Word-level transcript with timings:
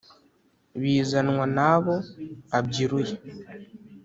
bizanwa 0.81 1.43
n’abo 1.55 1.95
abyiruye 2.57 3.15